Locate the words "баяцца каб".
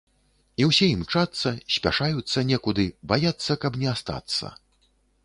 3.13-3.79